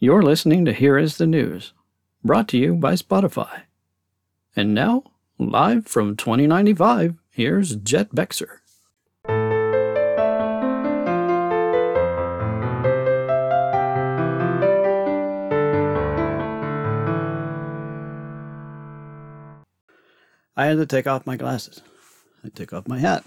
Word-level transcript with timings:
You're 0.00 0.22
listening 0.22 0.64
to 0.64 0.72
Here 0.72 0.98
is 0.98 1.18
the 1.18 1.26
News, 1.26 1.72
brought 2.24 2.48
to 2.48 2.58
you 2.58 2.74
by 2.74 2.94
Spotify. 2.94 3.62
And 4.56 4.74
now, 4.74 5.04
live 5.38 5.86
from 5.86 6.16
2095, 6.16 7.14
here's 7.30 7.76
Jet 7.76 8.10
Bexer. 8.10 8.58
I 20.56 20.66
had 20.66 20.78
to 20.78 20.86
take 20.86 21.06
off 21.06 21.24
my 21.24 21.36
glasses. 21.36 21.82
I 22.44 22.48
took 22.48 22.72
off 22.72 22.88
my 22.88 22.98
hat. 22.98 23.24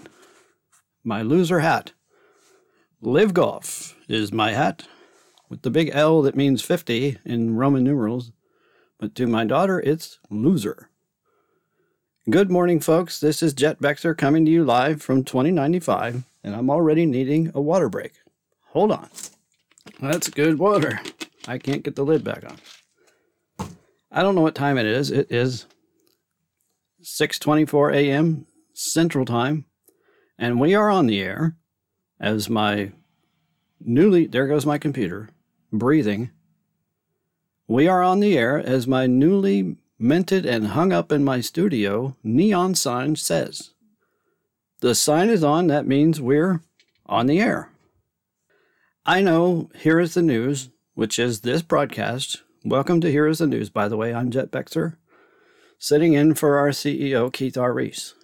My 1.02 1.22
loser 1.22 1.60
hat. 1.60 1.92
Live 3.00 3.32
Golf 3.32 3.96
is 4.06 4.32
my 4.32 4.52
hat 4.52 4.86
with 5.48 5.62
the 5.62 5.70
big 5.70 5.90
L 5.92 6.22
that 6.22 6.36
means 6.36 6.62
50 6.62 7.18
in 7.24 7.56
Roman 7.56 7.84
numerals, 7.84 8.32
but 8.98 9.14
to 9.14 9.26
my 9.26 9.44
daughter, 9.44 9.80
it's 9.80 10.18
loser. 10.30 10.90
Good 12.28 12.50
morning, 12.50 12.80
folks. 12.80 13.20
This 13.20 13.42
is 13.42 13.54
Jet 13.54 13.80
Bexer 13.80 14.16
coming 14.16 14.44
to 14.44 14.50
you 14.50 14.64
live 14.64 15.00
from 15.00 15.24
2095, 15.24 16.24
and 16.44 16.54
I'm 16.54 16.68
already 16.68 17.06
needing 17.06 17.50
a 17.54 17.60
water 17.60 17.88
break. 17.88 18.12
Hold 18.72 18.92
on. 18.92 19.08
That's 20.00 20.28
good 20.28 20.58
water. 20.58 21.00
I 21.46 21.56
can't 21.56 21.82
get 21.82 21.96
the 21.96 22.04
lid 22.04 22.22
back 22.22 22.44
on. 22.44 23.68
I 24.12 24.22
don't 24.22 24.34
know 24.34 24.42
what 24.42 24.54
time 24.54 24.76
it 24.76 24.86
is. 24.86 25.10
It 25.10 25.32
is 25.32 25.66
6:24 27.02 27.94
a.m. 27.94 28.46
Central 28.74 29.24
Time, 29.24 29.64
and 30.38 30.60
we 30.60 30.74
are 30.74 30.90
on 30.90 31.06
the 31.06 31.20
air 31.20 31.56
as 32.20 32.50
my 32.50 32.92
newly 33.80 34.26
there 34.26 34.46
goes 34.46 34.66
my 34.66 34.76
computer 34.76 35.30
breathing. 35.72 36.30
We 37.66 37.86
are 37.88 38.02
on 38.02 38.20
the 38.20 38.36
air 38.36 38.58
as 38.58 38.86
my 38.86 39.06
newly 39.06 39.76
minted 39.98 40.46
and 40.46 40.68
hung 40.68 40.92
up 40.92 41.12
in 41.12 41.24
my 41.24 41.40
studio 41.40 42.16
neon 42.22 42.74
sign 42.74 43.16
says. 43.16 43.70
The 44.80 44.94
sign 44.94 45.28
is 45.28 45.42
on, 45.42 45.66
that 45.66 45.86
means 45.86 46.20
we're 46.20 46.62
on 47.06 47.26
the 47.26 47.40
air. 47.40 47.70
I 49.04 49.22
know 49.22 49.70
Here 49.74 49.98
is 49.98 50.14
the 50.14 50.22
News, 50.22 50.70
which 50.94 51.18
is 51.18 51.40
this 51.40 51.62
broadcast. 51.62 52.42
Welcome 52.64 53.00
to 53.00 53.10
Here 53.10 53.26
is 53.26 53.38
the 53.38 53.46
News, 53.46 53.70
by 53.70 53.88
the 53.88 53.96
way. 53.96 54.14
I'm 54.14 54.30
Jet 54.30 54.50
Bexer, 54.50 54.96
sitting 55.78 56.12
in 56.12 56.34
for 56.34 56.58
our 56.58 56.70
CEO, 56.70 57.32
Keith 57.32 57.56
R. 57.56 57.72
Reese. 57.72 58.14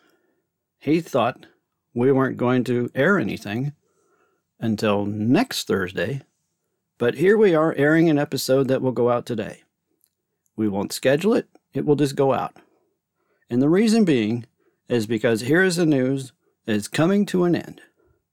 He 0.78 1.00
thought 1.00 1.46
we 1.94 2.12
weren't 2.12 2.36
going 2.36 2.64
to 2.64 2.90
air 2.94 3.18
anything 3.18 3.72
until 4.60 5.06
next 5.06 5.66
Thursday, 5.66 6.22
but 7.04 7.16
here 7.16 7.36
we 7.36 7.54
are 7.54 7.74
airing 7.74 8.08
an 8.08 8.18
episode 8.18 8.66
that 8.68 8.80
will 8.80 8.90
go 8.90 9.10
out 9.10 9.26
today. 9.26 9.60
We 10.56 10.70
won't 10.70 10.90
schedule 10.90 11.34
it, 11.34 11.46
it 11.74 11.84
will 11.84 11.96
just 11.96 12.16
go 12.16 12.32
out. 12.32 12.56
And 13.50 13.60
the 13.60 13.68
reason 13.68 14.06
being 14.06 14.46
is 14.88 15.06
because 15.06 15.42
here 15.42 15.62
is 15.62 15.76
the 15.76 15.84
news 15.84 16.32
that 16.64 16.72
is 16.72 16.88
coming 16.88 17.26
to 17.26 17.44
an 17.44 17.54
end. 17.54 17.82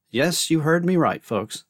Yes, 0.09 0.50
you 0.50 0.61
heard 0.61 0.86
me 0.86 0.95
right, 0.95 1.22
folks. 1.22 1.66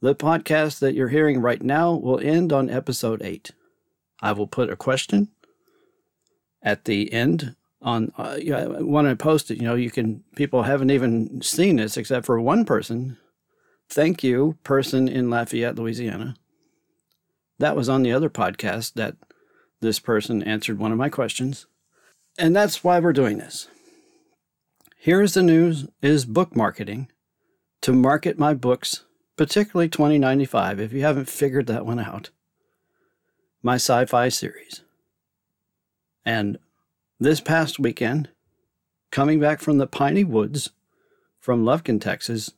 The 0.00 0.14
podcast 0.14 0.78
that 0.78 0.94
you're 0.94 1.08
hearing 1.08 1.40
right 1.40 1.60
now 1.60 1.94
will 1.94 2.20
end 2.20 2.52
on 2.52 2.70
episode 2.70 3.20
8. 3.20 3.50
I 4.20 4.30
will 4.30 4.46
put 4.46 4.70
a 4.70 4.76
question 4.76 5.30
at 6.62 6.84
the 6.84 7.12
end 7.12 7.56
on 7.80 8.12
uh, 8.16 8.36
when 8.84 9.06
I 9.06 9.14
post 9.14 9.50
it, 9.50 9.58
you 9.58 9.64
know, 9.64 9.74
you 9.74 9.90
can 9.90 10.22
people 10.36 10.62
haven't 10.62 10.92
even 10.92 11.42
seen 11.42 11.74
this 11.74 11.96
except 11.96 12.24
for 12.24 12.40
one 12.40 12.64
person 12.64 13.18
Thank 13.88 14.24
you, 14.24 14.56
person 14.64 15.08
in 15.08 15.30
Lafayette, 15.30 15.76
Louisiana. 15.76 16.34
That 17.58 17.76
was 17.76 17.88
on 17.88 18.02
the 18.02 18.12
other 18.12 18.30
podcast 18.30 18.94
that 18.94 19.16
this 19.80 19.98
person 19.98 20.42
answered 20.42 20.78
one 20.78 20.92
of 20.92 20.98
my 20.98 21.08
questions. 21.08 21.66
And 22.38 22.56
that's 22.56 22.82
why 22.82 22.98
we're 22.98 23.12
doing 23.12 23.38
this. 23.38 23.68
Here's 24.96 25.34
the 25.34 25.42
news 25.42 25.88
is 26.00 26.24
book 26.24 26.56
marketing 26.56 27.08
to 27.82 27.92
market 27.92 28.38
my 28.38 28.54
books, 28.54 29.04
particularly 29.36 29.88
2095, 29.88 30.80
if 30.80 30.92
you 30.92 31.02
haven't 31.02 31.28
figured 31.28 31.66
that 31.66 31.84
one 31.84 31.98
out. 31.98 32.30
My 33.62 33.74
sci 33.74 34.06
fi 34.06 34.28
series. 34.28 34.82
And 36.24 36.58
this 37.18 37.40
past 37.40 37.78
weekend, 37.78 38.28
coming 39.10 39.40
back 39.40 39.60
from 39.60 39.78
the 39.78 39.86
piney 39.86 40.24
woods 40.24 40.70
from 41.40 41.64
Lufkin, 41.64 42.00
Texas, 42.00 42.52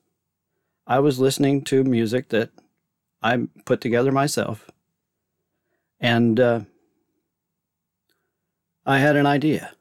I 0.86 0.98
was 0.98 1.18
listening 1.18 1.62
to 1.64 1.82
music 1.84 2.28
that 2.28 2.50
I 3.22 3.46
put 3.64 3.80
together 3.80 4.12
myself, 4.12 4.70
and 5.98 6.38
uh, 6.38 6.60
I 8.84 8.98
had 8.98 9.16
an 9.16 9.26
idea. 9.26 9.72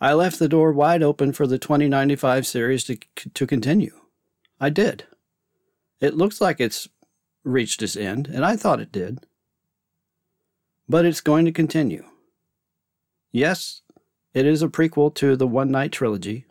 I 0.00 0.14
left 0.14 0.38
the 0.38 0.48
door 0.48 0.72
wide 0.72 1.02
open 1.02 1.32
for 1.32 1.46
the 1.46 1.58
2095 1.58 2.46
series 2.46 2.84
to, 2.84 2.98
to 3.34 3.46
continue. 3.46 3.94
I 4.58 4.70
did. 4.70 5.04
It 6.00 6.14
looks 6.14 6.40
like 6.40 6.58
it's 6.58 6.88
reached 7.44 7.82
its 7.82 7.96
end, 7.96 8.26
and 8.26 8.44
I 8.44 8.56
thought 8.56 8.80
it 8.80 8.92
did. 8.92 9.26
But 10.88 11.04
it's 11.04 11.20
going 11.20 11.44
to 11.44 11.52
continue. 11.52 12.04
Yes, 13.30 13.82
it 14.32 14.46
is 14.46 14.62
a 14.62 14.68
prequel 14.68 15.14
to 15.16 15.36
the 15.36 15.46
One 15.46 15.70
Night 15.70 15.92
trilogy, 15.92 16.46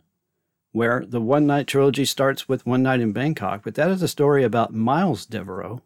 where 0.72 1.04
the 1.06 1.22
One 1.22 1.48
Night 1.48 1.68
trilogy 1.68 2.06
starts 2.06 2.48
with 2.48 2.66
One 2.66 2.84
Night 2.84 3.00
in 3.00 3.12
Bangkok, 3.12 3.62
but 3.64 3.76
that 3.76 3.90
is 3.90 4.02
a 4.02 4.08
story 4.08 4.44
about 4.44 4.74
Miles 4.74 5.26
Devereaux. 5.26 5.82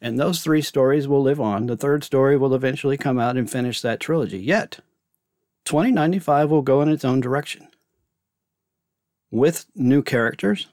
And 0.00 0.18
those 0.18 0.42
three 0.42 0.62
stories 0.62 1.08
will 1.08 1.22
live 1.22 1.40
on. 1.40 1.66
The 1.66 1.76
third 1.76 2.04
story 2.04 2.36
will 2.36 2.54
eventually 2.54 2.96
come 2.96 3.18
out 3.18 3.36
and 3.36 3.50
finish 3.50 3.80
that 3.80 4.00
trilogy. 4.00 4.38
Yet, 4.38 4.78
2095 5.64 6.50
will 6.50 6.62
go 6.62 6.80
in 6.80 6.88
its 6.88 7.04
own 7.04 7.20
direction 7.20 7.68
with 9.30 9.66
new 9.74 10.02
characters. 10.02 10.68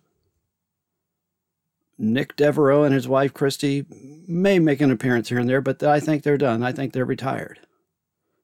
Nick 1.98 2.36
Devereaux 2.36 2.84
and 2.84 2.94
his 2.94 3.08
wife 3.08 3.34
Christy 3.34 3.86
may 4.28 4.60
make 4.60 4.82
an 4.82 4.92
appearance 4.92 5.30
here 5.30 5.40
and 5.40 5.50
there, 5.50 5.62
but 5.62 5.82
I 5.82 6.00
think 6.00 6.24
they're 6.24 6.38
done. 6.38 6.62
I 6.64 6.72
think 6.72 6.94
they're 6.94 7.06
retired. 7.06 7.60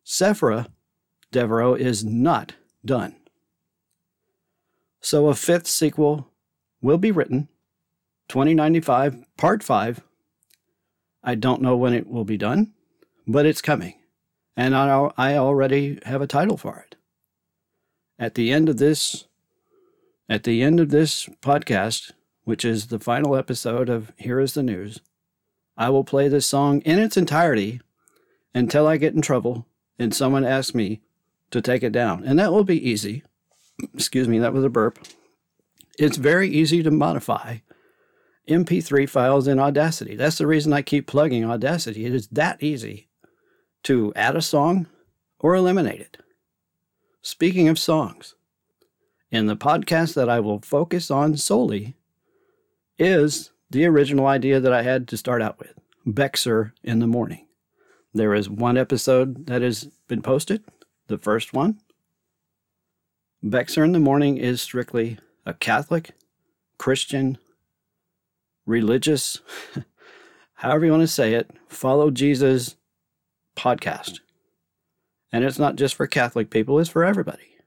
Sephra 0.06 0.68
Devereaux 1.32 1.76
is 1.76 2.04
not 2.04 2.54
done. 2.84 3.16
So 5.02 5.28
a 5.28 5.36
fifth 5.36 5.66
sequel 5.66 6.28
will 6.80 7.00
be 7.00 7.12
written, 7.12 7.48
2095, 8.30 9.26
Part 9.36 9.64
5. 9.64 10.02
I 11.24 11.36
don't 11.36 11.62
know 11.62 11.76
when 11.76 11.94
it 11.94 12.08
will 12.08 12.24
be 12.24 12.38
done, 12.38 12.74
but 13.28 13.48
it's 13.48 13.62
coming. 13.62 13.96
And 14.56 14.76
I, 14.76 15.10
I 15.18 15.36
already 15.38 16.00
have 16.06 16.22
a 16.22 16.28
title 16.28 16.56
for 16.56 16.78
it. 16.78 16.96
At 18.20 18.36
the 18.36 18.52
end 18.52 18.70
of 18.70 18.78
this, 18.78 19.26
at 20.30 20.44
the 20.44 20.62
end 20.62 20.80
of 20.80 20.90
this 20.90 21.28
podcast, 21.42 22.12
which 22.44 22.64
is 22.64 22.88
the 22.88 23.00
final 23.00 23.36
episode 23.36 23.90
of 23.90 24.14
Here 24.18 24.40
is 24.40 24.54
the 24.54 24.64
News, 24.64 25.00
I 25.76 25.90
will 25.90 26.04
play 26.04 26.28
this 26.28 26.46
song 26.46 26.82
in 26.82 27.00
its 27.00 27.18
entirety 27.18 27.82
until 28.54 28.86
I 28.86 28.98
get 28.98 29.16
in 29.16 29.22
trouble 29.22 29.66
and 29.98 30.14
someone 30.14 30.46
asks 30.46 30.76
me 30.76 31.02
to 31.50 31.62
take 31.62 31.82
it 31.82 31.92
down. 31.92 32.24
And 32.24 32.38
that 32.38 32.52
will 32.52 32.64
be 32.64 32.90
easy 32.90 33.24
excuse 33.94 34.28
me, 34.28 34.40
that 34.40 34.54
was 34.54 34.64
a 34.64 34.70
burp. 34.70 35.00
It's 35.98 36.18
very 36.18 36.50
easy 36.50 36.84
to 36.84 36.92
modify 36.92 37.58
MP3 38.48 39.08
files 39.08 39.48
in 39.48 39.60
Audacity. 39.60 40.16
That's 40.16 40.38
the 40.38 40.48
reason 40.48 40.74
I 40.74 40.82
keep 40.82 41.08
plugging 41.08 41.46
Audacity. 41.46 42.06
It 42.06 42.14
is 42.14 42.28
that 42.30 42.62
easy 42.62 43.08
to 43.84 44.14
add 44.16 44.36
a 44.36 44.42
song 44.42 44.88
or 45.40 45.56
eliminate 45.56 46.02
it. 46.02 46.18
Speaking 47.22 47.68
of 47.68 47.78
songs, 47.78 48.36
in 49.32 49.46
the 49.46 49.56
podcast 49.56 50.16
that 50.16 50.30
I 50.30 50.40
will 50.40 50.60
focus 50.60 51.10
on 51.10 51.38
solely 51.38 51.96
is 53.00 53.52
the 53.70 53.86
original 53.86 54.28
idea 54.28 54.60
that 54.60 54.74
I 54.74 54.82
had 54.82 55.08
to 55.10 55.18
start 55.18 55.42
out 55.42 55.58
with 55.58 55.74
Bexer 56.06 56.74
in 56.84 57.00
the 57.00 57.08
morning. 57.08 57.48
There 58.14 58.34
is 58.34 58.50
one 58.50 58.78
episode 58.78 59.46
that 59.46 59.62
has 59.62 59.86
been 60.08 60.22
posted, 60.22 60.64
the 61.08 61.18
first 61.18 61.54
one, 61.54 61.80
Bexer 63.44 63.84
in 63.84 63.92
the 63.92 64.00
Morning 64.00 64.38
is 64.38 64.62
strictly 64.62 65.18
a 65.48 65.56
Catholic, 65.56 66.12
Christian, 66.78 67.40
religious, 68.68 69.40
however 70.54 70.86
you 70.86 70.92
want 70.92 71.02
to 71.02 71.08
say 71.08 71.34
it, 71.34 71.50
follow 71.68 72.12
Jesus 72.12 72.76
podcast. 73.58 74.20
And 75.32 75.44
it's 75.44 75.58
not 75.58 75.76
just 75.76 75.96
for 75.96 76.06
Catholic 76.06 76.52
people, 76.52 76.78
it's 76.78 76.90
for 76.92 77.04
everybody. 77.04 77.58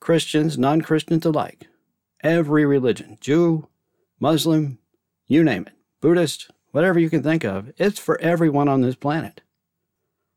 Christians, 0.00 0.56
non 0.56 0.80
Christians 0.80 1.26
alike. 1.26 1.66
Every 2.22 2.64
religion, 2.64 3.18
Jew, 3.20 3.68
Muslim, 4.20 4.78
you 5.26 5.44
name 5.44 5.66
it, 5.66 5.74
Buddhist, 6.00 6.50
whatever 6.70 6.98
you 6.98 7.10
can 7.10 7.22
think 7.22 7.44
of, 7.44 7.70
it's 7.76 7.98
for 7.98 8.18
everyone 8.22 8.68
on 8.68 8.80
this 8.80 8.94
planet. 8.94 9.42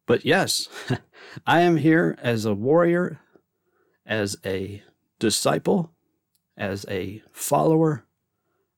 But 0.05 0.25
yes, 0.25 0.67
I 1.47 1.61
am 1.61 1.77
here 1.77 2.17
as 2.21 2.43
a 2.43 2.53
warrior 2.53 3.21
as 4.05 4.37
a 4.45 4.83
disciple, 5.19 5.91
as 6.57 6.85
a 6.89 7.21
follower 7.31 8.05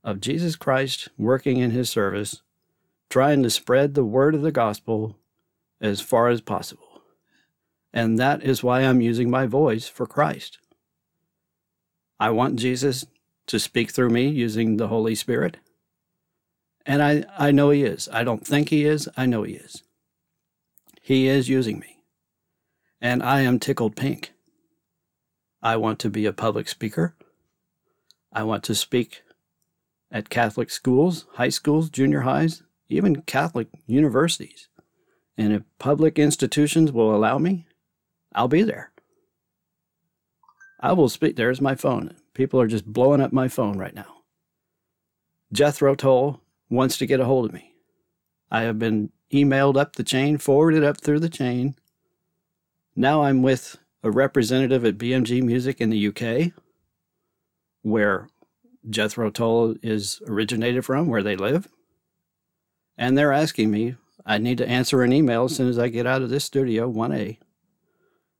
of 0.03 0.21
Jesus 0.21 0.55
Christ 0.55 1.09
working 1.17 1.57
in 1.57 1.71
his 1.71 1.89
service 1.89 2.41
trying 3.09 3.43
to 3.43 3.49
spread 3.49 3.93
the 3.93 4.03
word 4.03 4.35
of 4.35 4.41
the 4.41 4.51
gospel 4.51 5.17
as 5.79 6.01
far 6.01 6.27
as 6.29 6.41
possible. 6.41 7.01
And 7.93 8.19
that 8.19 8.43
is 8.43 8.63
why 8.63 8.81
I'm 8.81 9.01
using 9.01 9.29
my 9.29 9.45
voice 9.45 9.87
for 9.87 10.05
Christ. 10.05 10.59
I 12.19 12.29
want 12.31 12.59
Jesus 12.59 13.05
to 13.47 13.59
speak 13.59 13.91
through 13.91 14.09
me 14.09 14.27
using 14.27 14.77
the 14.77 14.87
Holy 14.87 15.15
Spirit. 15.15 15.57
And 16.85 17.01
I, 17.01 17.23
I 17.37 17.51
know 17.51 17.69
He 17.69 17.83
is. 17.83 18.09
I 18.11 18.23
don't 18.23 18.45
think 18.45 18.69
He 18.69 18.85
is. 18.85 19.07
I 19.15 19.25
know 19.25 19.43
He 19.43 19.53
is. 19.53 19.83
He 21.01 21.27
is 21.27 21.47
using 21.47 21.79
me. 21.79 21.99
And 22.99 23.23
I 23.23 23.41
am 23.41 23.59
tickled 23.59 23.95
pink. 23.95 24.33
I 25.67 25.75
want 25.75 25.99
to 25.99 26.09
be 26.09 26.25
a 26.25 26.31
public 26.31 26.69
speaker. 26.69 27.13
I 28.31 28.43
want 28.43 28.63
to 28.63 28.73
speak 28.73 29.23
at 30.09 30.29
Catholic 30.29 30.69
schools, 30.69 31.25
high 31.33 31.49
schools, 31.49 31.89
junior 31.89 32.21
highs, 32.21 32.63
even 32.87 33.23
Catholic 33.23 33.67
universities. 33.85 34.69
And 35.37 35.51
if 35.51 35.63
public 35.77 36.17
institutions 36.17 36.93
will 36.93 37.13
allow 37.13 37.37
me, 37.37 37.65
I'll 38.33 38.47
be 38.47 38.63
there. 38.63 38.93
I 40.79 40.93
will 40.93 41.09
speak. 41.09 41.35
There's 41.35 41.59
my 41.59 41.75
phone. 41.75 42.15
People 42.33 42.61
are 42.61 42.67
just 42.67 42.85
blowing 42.85 43.19
up 43.19 43.33
my 43.33 43.49
phone 43.49 43.77
right 43.77 43.93
now. 43.93 44.21
Jethro 45.51 45.95
Tull 45.95 46.39
wants 46.69 46.97
to 46.97 47.05
get 47.05 47.19
a 47.19 47.25
hold 47.25 47.45
of 47.45 47.51
me. 47.51 47.73
I 48.49 48.61
have 48.61 48.79
been 48.79 49.11
emailed 49.33 49.75
up 49.75 49.97
the 49.97 50.05
chain, 50.05 50.37
forwarded 50.37 50.85
up 50.85 51.01
through 51.01 51.19
the 51.19 51.27
chain. 51.27 51.75
Now 52.95 53.23
I'm 53.23 53.41
with 53.41 53.77
a 54.03 54.11
representative 54.11 54.85
at 54.85 54.97
BMG 54.97 55.41
Music 55.41 55.81
in 55.81 55.89
the 55.89 56.07
UK, 56.07 56.53
where 57.81 58.29
Jethro 58.89 59.29
Tull 59.29 59.75
is 59.81 60.21
originated 60.27 60.85
from, 60.85 61.07
where 61.07 61.23
they 61.23 61.35
live. 61.35 61.67
And 62.97 63.17
they're 63.17 63.33
asking 63.33 63.71
me, 63.71 63.95
I 64.25 64.37
need 64.37 64.57
to 64.59 64.67
answer 64.67 65.03
an 65.03 65.13
email 65.13 65.45
as 65.45 65.55
soon 65.55 65.69
as 65.69 65.79
I 65.79 65.87
get 65.87 66.05
out 66.05 66.21
of 66.21 66.29
this 66.29 66.45
studio, 66.45 66.91
1A, 66.91 67.37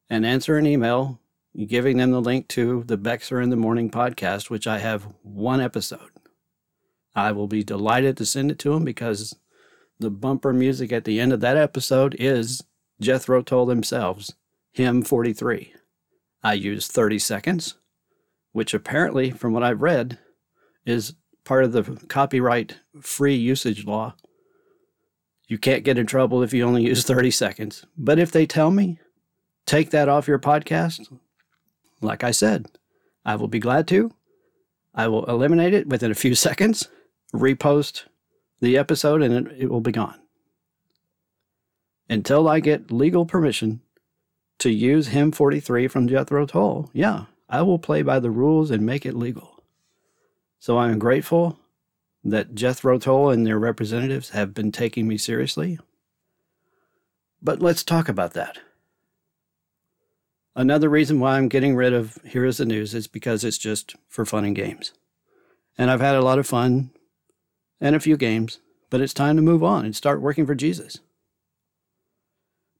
and 0.09 0.25
answer 0.25 0.57
an 0.57 0.65
email 0.65 1.19
giving 1.65 1.97
them 1.97 2.11
the 2.11 2.21
link 2.21 2.47
to 2.49 2.83
the 2.83 2.97
Bexer 2.97 3.41
in 3.41 3.49
the 3.49 3.55
Morning 3.55 3.89
podcast, 3.89 4.49
which 4.49 4.67
I 4.67 4.77
have 4.77 5.07
one 5.23 5.59
episode. 5.59 6.11
I 7.15 7.31
will 7.31 7.47
be 7.47 7.63
delighted 7.63 8.15
to 8.17 8.25
send 8.25 8.51
it 8.51 8.59
to 8.59 8.73
them 8.73 8.85
because 8.85 9.35
the 9.99 10.11
bumper 10.11 10.53
music 10.53 10.91
at 10.91 11.03
the 11.03 11.19
end 11.19 11.33
of 11.33 11.39
that 11.39 11.57
episode 11.57 12.15
is 12.19 12.63
Jethro 13.01 13.41
Tull 13.41 13.65
themselves, 13.65 14.35
hymn 14.77 15.01
43. 15.01 15.73
I 16.43 16.53
use 16.53 16.87
30 16.87 17.17
seconds, 17.17 17.75
which 18.51 18.75
apparently, 18.75 19.31
from 19.31 19.51
what 19.51 19.63
I've 19.63 19.81
read, 19.81 20.19
is 20.85 21.15
part 21.43 21.63
of 21.63 21.71
the 21.71 21.83
copyright 22.07 22.77
free 23.01 23.35
usage 23.35 23.85
law. 23.85 24.13
You 25.47 25.57
can't 25.57 25.83
get 25.83 25.97
in 25.97 26.05
trouble 26.05 26.43
if 26.43 26.53
you 26.53 26.63
only 26.63 26.83
use 26.83 27.03
30 27.03 27.31
seconds. 27.31 27.85
But 27.97 28.19
if 28.19 28.31
they 28.31 28.45
tell 28.45 28.69
me, 28.69 28.99
take 29.65 29.89
that 29.89 30.09
off 30.09 30.27
your 30.27 30.37
podcast, 30.37 31.11
like 31.99 32.23
I 32.23 32.31
said, 32.31 32.67
I 33.25 33.35
will 33.35 33.47
be 33.47 33.59
glad 33.59 33.87
to. 33.87 34.13
I 34.93 35.07
will 35.07 35.25
eliminate 35.25 35.73
it 35.73 35.87
within 35.87 36.11
a 36.11 36.15
few 36.15 36.35
seconds, 36.47 36.87
repost 37.33 38.03
the 38.61 38.77
episode, 38.77 39.23
and 39.23 39.47
it, 39.47 39.63
it 39.63 39.71
will 39.71 39.81
be 39.81 39.91
gone. 39.91 40.19
Until 42.09 42.47
I 42.47 42.59
get 42.59 42.91
legal 42.91 43.25
permission 43.25 43.81
to 44.59 44.69
use 44.69 45.07
Hymn 45.07 45.31
43 45.31 45.87
from 45.87 46.07
Jethro 46.07 46.45
Tull, 46.45 46.89
yeah, 46.93 47.25
I 47.49 47.61
will 47.61 47.79
play 47.79 48.01
by 48.01 48.19
the 48.19 48.31
rules 48.31 48.71
and 48.71 48.85
make 48.85 49.05
it 49.05 49.15
legal. 49.15 49.63
So 50.59 50.77
I'm 50.77 50.99
grateful 50.99 51.59
that 52.23 52.55
Jethro 52.55 52.97
Tull 52.97 53.29
and 53.29 53.45
their 53.45 53.59
representatives 53.59 54.29
have 54.31 54.53
been 54.53 54.71
taking 54.71 55.07
me 55.07 55.17
seriously. 55.17 55.79
But 57.41 57.61
let's 57.61 57.83
talk 57.83 58.09
about 58.09 58.33
that. 58.33 58.59
Another 60.55 60.89
reason 60.89 61.19
why 61.19 61.37
I'm 61.37 61.49
getting 61.49 61.75
rid 61.75 61.93
of 61.93 62.17
Here 62.25 62.43
is 62.43 62.57
the 62.57 62.65
News 62.65 62.95
is 62.95 63.07
because 63.07 63.43
it's 63.43 63.59
just 63.59 63.95
for 64.09 64.25
fun 64.25 64.43
and 64.43 64.55
games. 64.55 64.91
And 65.77 65.91
I've 65.91 66.01
had 66.01 66.15
a 66.15 66.23
lot 66.23 66.39
of 66.39 66.47
fun 66.47 66.89
and 67.79 67.95
a 67.95 67.99
few 67.99 68.17
games, 68.17 68.59
but 68.89 68.99
it's 68.99 69.13
time 69.13 69.35
to 69.35 69.43
move 69.43 69.63
on 69.63 69.85
and 69.85 69.95
start 69.95 70.19
working 70.19 70.47
for 70.47 70.55
Jesus. 70.55 70.99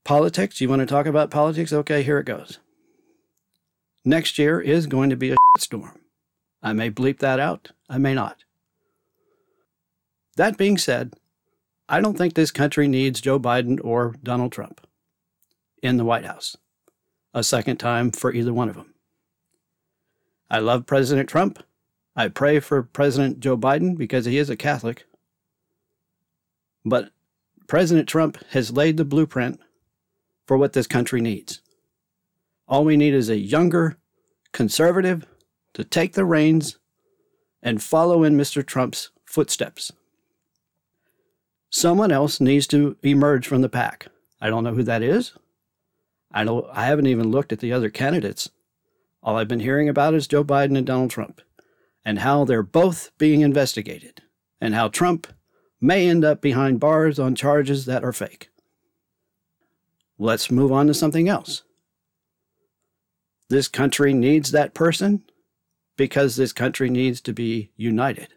Politics, 0.08 0.58
you 0.62 0.70
want 0.70 0.80
to 0.80 0.86
talk 0.86 1.04
about 1.04 1.30
politics? 1.30 1.70
Okay, 1.70 2.02
here 2.02 2.18
it 2.18 2.24
goes. 2.24 2.60
Next 4.06 4.38
year 4.38 4.58
is 4.58 4.86
going 4.86 5.10
to 5.10 5.16
be 5.16 5.32
a 5.32 5.36
storm. 5.58 6.00
I 6.62 6.72
may 6.72 6.90
bleep 6.90 7.18
that 7.18 7.38
out, 7.38 7.72
I 7.90 7.98
may 7.98 8.14
not. 8.14 8.38
That 10.36 10.56
being 10.56 10.78
said, 10.78 11.12
I 11.90 12.00
don't 12.00 12.16
think 12.16 12.32
this 12.32 12.50
country 12.50 12.88
needs 12.88 13.20
Joe 13.20 13.38
Biden 13.38 13.84
or 13.84 14.14
Donald 14.22 14.50
Trump 14.50 14.80
in 15.82 15.98
the 15.98 16.06
White 16.06 16.24
House 16.24 16.56
a 17.34 17.44
second 17.44 17.76
time 17.76 18.10
for 18.10 18.32
either 18.32 18.54
one 18.54 18.70
of 18.70 18.76
them. 18.76 18.94
I 20.50 20.60
love 20.60 20.86
President 20.86 21.28
Trump. 21.28 21.62
I 22.16 22.28
pray 22.28 22.60
for 22.60 22.82
President 22.82 23.40
Joe 23.40 23.58
Biden 23.58 23.94
because 23.94 24.24
he 24.24 24.38
is 24.38 24.48
a 24.48 24.56
Catholic. 24.56 25.04
But 26.82 27.10
President 27.66 28.08
Trump 28.08 28.38
has 28.52 28.72
laid 28.72 28.96
the 28.96 29.04
blueprint 29.04 29.60
for 30.48 30.56
what 30.56 30.72
this 30.72 30.86
country 30.86 31.20
needs. 31.20 31.60
All 32.66 32.84
we 32.84 32.96
need 32.96 33.12
is 33.12 33.28
a 33.28 33.38
younger 33.38 33.98
conservative 34.52 35.26
to 35.74 35.84
take 35.84 36.14
the 36.14 36.24
reins 36.24 36.78
and 37.62 37.82
follow 37.82 38.24
in 38.24 38.36
Mr. 38.36 38.64
Trump's 38.64 39.10
footsteps. 39.26 39.92
Someone 41.70 42.10
else 42.10 42.40
needs 42.40 42.66
to 42.68 42.96
emerge 43.02 43.46
from 43.46 43.60
the 43.60 43.68
pack. 43.68 44.08
I 44.40 44.48
don't 44.48 44.64
know 44.64 44.74
who 44.74 44.82
that 44.84 45.02
is. 45.02 45.34
I 46.32 46.44
know 46.44 46.68
I 46.72 46.86
haven't 46.86 47.06
even 47.06 47.30
looked 47.30 47.52
at 47.52 47.60
the 47.60 47.72
other 47.72 47.90
candidates. 47.90 48.48
All 49.22 49.36
I've 49.36 49.48
been 49.48 49.60
hearing 49.60 49.88
about 49.88 50.14
is 50.14 50.26
Joe 50.26 50.44
Biden 50.44 50.78
and 50.78 50.86
Donald 50.86 51.10
Trump, 51.10 51.42
and 52.04 52.20
how 52.20 52.44
they're 52.44 52.62
both 52.62 53.10
being 53.18 53.42
investigated, 53.42 54.22
and 54.60 54.74
how 54.74 54.88
Trump 54.88 55.26
may 55.78 56.08
end 56.08 56.24
up 56.24 56.40
behind 56.40 56.80
bars 56.80 57.18
on 57.18 57.34
charges 57.34 57.84
that 57.84 58.04
are 58.04 58.12
fake. 58.12 58.48
Let's 60.18 60.50
move 60.50 60.72
on 60.72 60.88
to 60.88 60.94
something 60.94 61.28
else. 61.28 61.62
This 63.48 63.68
country 63.68 64.12
needs 64.12 64.50
that 64.50 64.74
person 64.74 65.22
because 65.96 66.36
this 66.36 66.52
country 66.52 66.90
needs 66.90 67.20
to 67.22 67.32
be 67.32 67.70
united. 67.76 68.28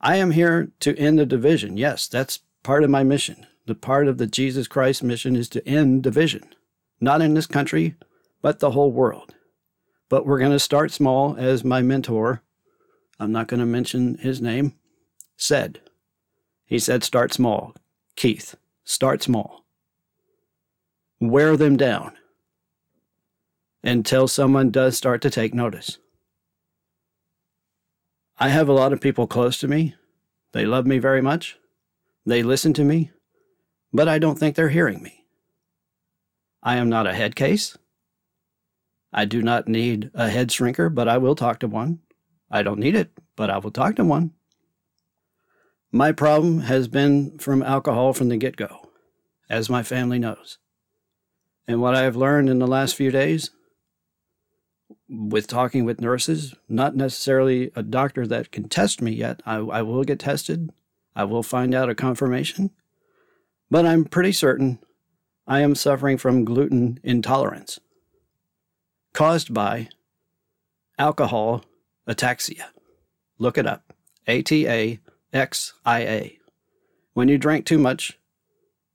I 0.00 0.16
am 0.16 0.30
here 0.30 0.70
to 0.80 0.96
end 0.96 1.18
the 1.18 1.26
division. 1.26 1.76
Yes, 1.76 2.06
that's 2.06 2.40
part 2.62 2.84
of 2.84 2.90
my 2.90 3.02
mission. 3.02 3.46
The 3.66 3.74
part 3.74 4.08
of 4.08 4.18
the 4.18 4.26
Jesus 4.26 4.68
Christ 4.68 5.02
mission 5.02 5.36
is 5.36 5.48
to 5.50 5.66
end 5.66 6.02
division, 6.02 6.54
not 7.00 7.22
in 7.22 7.34
this 7.34 7.46
country, 7.46 7.94
but 8.42 8.60
the 8.60 8.72
whole 8.72 8.92
world. 8.92 9.34
But 10.10 10.26
we're 10.26 10.38
going 10.38 10.52
to 10.52 10.58
start 10.58 10.92
small, 10.92 11.34
as 11.36 11.64
my 11.64 11.80
mentor, 11.80 12.42
I'm 13.18 13.32
not 13.32 13.48
going 13.48 13.60
to 13.60 13.66
mention 13.66 14.18
his 14.18 14.40
name, 14.40 14.74
said. 15.36 15.80
He 16.66 16.78
said, 16.78 17.04
start 17.04 17.32
small. 17.32 17.74
Keith, 18.16 18.56
start 18.84 19.22
small. 19.22 19.63
Wear 21.30 21.56
them 21.56 21.76
down 21.76 22.12
until 23.82 24.28
someone 24.28 24.70
does 24.70 24.96
start 24.96 25.22
to 25.22 25.30
take 25.30 25.54
notice. 25.54 25.98
I 28.38 28.48
have 28.48 28.68
a 28.68 28.72
lot 28.72 28.92
of 28.92 29.00
people 29.00 29.26
close 29.26 29.58
to 29.60 29.68
me. 29.68 29.94
They 30.52 30.64
love 30.64 30.86
me 30.86 30.98
very 30.98 31.20
much. 31.22 31.58
They 32.26 32.42
listen 32.42 32.72
to 32.74 32.84
me 32.84 33.10
but 33.94 34.08
I 34.08 34.18
don't 34.18 34.36
think 34.36 34.56
they're 34.56 34.70
hearing 34.70 35.00
me. 35.00 35.24
I 36.62 36.76
am 36.76 36.88
not 36.90 37.06
a 37.06 37.14
head 37.14 37.36
case. 37.36 37.78
I 39.12 39.24
do 39.24 39.40
not 39.40 39.68
need 39.68 40.10
a 40.14 40.28
head 40.28 40.48
shrinker, 40.48 40.92
but 40.92 41.08
I 41.08 41.16
will 41.18 41.36
talk 41.36 41.60
to 41.60 41.68
one. 41.68 42.00
I 42.50 42.64
don't 42.64 42.80
need 42.80 42.96
it, 42.96 43.12
but 43.36 43.50
I 43.50 43.58
will 43.58 43.70
talk 43.70 43.94
to 43.96 44.04
one. 44.04 44.32
My 45.92 46.10
problem 46.10 46.62
has 46.62 46.88
been 46.88 47.38
from 47.38 47.62
alcohol 47.62 48.12
from 48.12 48.28
the 48.30 48.36
get 48.36 48.56
go, 48.56 48.90
as 49.48 49.70
my 49.70 49.84
family 49.84 50.18
knows. 50.18 50.58
And 51.66 51.80
what 51.80 51.94
I 51.94 52.02
have 52.02 52.16
learned 52.16 52.48
in 52.50 52.58
the 52.58 52.66
last 52.66 52.94
few 52.94 53.10
days 53.10 53.50
with 55.08 55.46
talking 55.46 55.84
with 55.84 56.00
nurses, 56.00 56.54
not 56.68 56.94
necessarily 56.94 57.70
a 57.74 57.82
doctor 57.82 58.26
that 58.26 58.52
can 58.52 58.68
test 58.68 59.00
me 59.00 59.12
yet, 59.12 59.42
I, 59.46 59.56
I 59.56 59.82
will 59.82 60.04
get 60.04 60.18
tested. 60.18 60.70
I 61.16 61.24
will 61.24 61.42
find 61.42 61.74
out 61.74 61.88
a 61.88 61.94
confirmation 61.94 62.70
but 63.70 63.84
I'm 63.84 64.04
pretty 64.04 64.30
certain 64.30 64.78
I 65.48 65.60
am 65.60 65.74
suffering 65.74 66.16
from 66.16 66.44
gluten 66.44 67.00
intolerance 67.02 67.80
caused 69.12 69.52
by 69.52 69.88
alcohol 70.98 71.64
ataxia. 72.08 72.66
Look 73.38 73.58
it 73.58 73.66
up 73.66 73.92
A 74.28 74.42
T 74.42 74.68
A 74.68 75.00
X 75.32 75.74
I 75.84 76.00
A. 76.02 76.38
When 77.14 77.28
you 77.28 77.36
drink 77.36 77.66
too 77.66 77.78
much, 77.78 78.18